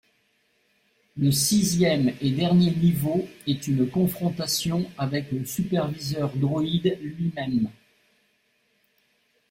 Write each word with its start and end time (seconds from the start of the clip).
Le 1.15 1.31
sixième 1.31 2.15
et 2.21 2.31
dernier 2.31 2.71
niveau 2.71 3.27
est 3.45 3.67
une 3.67 3.87
confrontation 3.87 4.89
avec 4.97 5.31
le 5.31 5.45
superviseur 5.45 6.35
droid 6.35 6.63
lui-même. 7.03 7.69